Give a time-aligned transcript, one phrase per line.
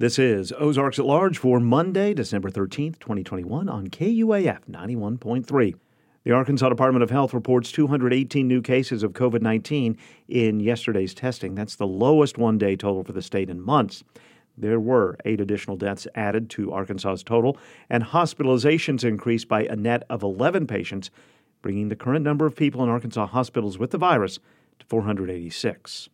[0.00, 5.74] This is Ozarks at Large for Monday, December 13th, 2021, on KUAF 91.3.
[6.24, 11.54] The Arkansas Department of Health reports 218 new cases of COVID 19 in yesterday's testing.
[11.54, 14.02] That's the lowest one day total for the state in months.
[14.56, 17.58] There were eight additional deaths added to Arkansas's total,
[17.90, 21.10] and hospitalizations increased by a net of 11 patients,
[21.60, 24.38] bringing the current number of people in Arkansas hospitals with the virus
[24.78, 26.08] to 486.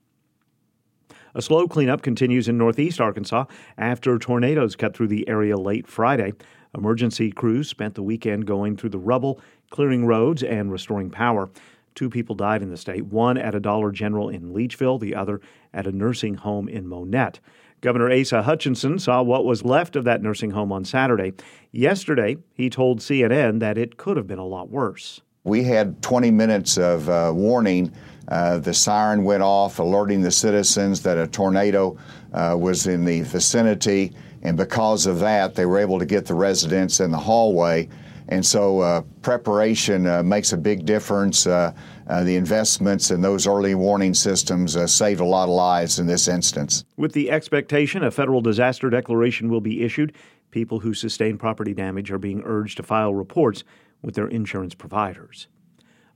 [1.36, 3.44] A slow cleanup continues in northeast Arkansas
[3.76, 6.32] after tornadoes cut through the area late Friday.
[6.74, 9.38] Emergency crews spent the weekend going through the rubble,
[9.68, 11.50] clearing roads, and restoring power.
[11.94, 15.42] Two people died in the state, one at a Dollar General in Leachville, the other
[15.74, 17.38] at a nursing home in Monette.
[17.82, 21.34] Governor Asa Hutchinson saw what was left of that nursing home on Saturday.
[21.70, 25.20] Yesterday, he told CNN that it could have been a lot worse.
[25.46, 27.92] We had 20 minutes of uh, warning.
[28.26, 31.96] Uh, the siren went off, alerting the citizens that a tornado
[32.32, 36.34] uh, was in the vicinity, and because of that, they were able to get the
[36.34, 37.88] residents in the hallway.
[38.26, 41.46] And so, uh, preparation uh, makes a big difference.
[41.46, 41.72] Uh,
[42.08, 46.84] the investments in those early warning systems saved a lot of lives in this instance.
[46.96, 50.12] With the expectation a federal disaster declaration will be issued,
[50.50, 53.62] people who sustain property damage are being urged to file reports
[54.06, 55.48] with their insurance providers.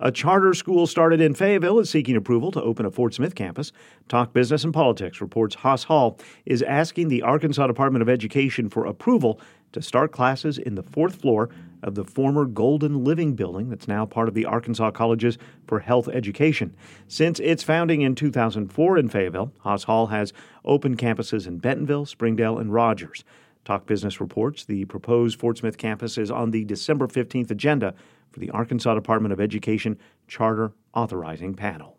[0.02, 3.70] A charter school started in Fayetteville is seeking approval to open a Fort Smith campus.
[4.08, 8.86] Talk Business and Politics reports Haas Hall is asking the Arkansas Department of Education for
[8.86, 9.38] approval
[9.72, 11.50] to start classes in the fourth floor
[11.83, 16.08] of the former Golden Living building that's now part of the Arkansas Colleges for Health
[16.08, 16.74] Education.
[17.06, 20.33] Since its founding in 2004 in Fayetteville, Haas Hall has
[20.64, 23.22] open campuses in Bentonville, Springdale, and Rogers.
[23.64, 27.94] Talk Business reports the proposed Fort Smith campus is on the December 15th agenda
[28.30, 31.97] for the Arkansas Department of Education Charter Authorizing Panel.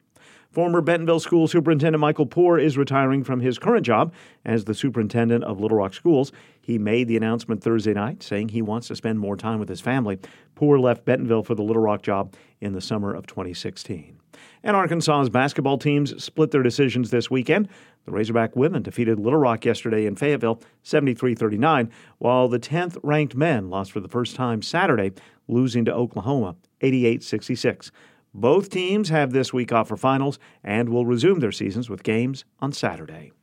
[0.51, 5.45] Former Bentonville School Superintendent Michael Poore is retiring from his current job as the superintendent
[5.45, 6.33] of Little Rock Schools.
[6.59, 9.79] He made the announcement Thursday night, saying he wants to spend more time with his
[9.79, 10.19] family.
[10.55, 14.20] Poore left Bentonville for the Little Rock job in the summer of 2016.
[14.63, 17.67] And Arkansas's basketball teams split their decisions this weekend.
[18.05, 23.35] The Razorback women defeated Little Rock yesterday in Fayetteville 73 39, while the 10th ranked
[23.35, 25.11] men lost for the first time Saturday,
[25.47, 27.91] losing to Oklahoma 88 66.
[28.33, 32.45] Both teams have this week off for finals and will resume their seasons with games
[32.59, 33.33] on Saturday.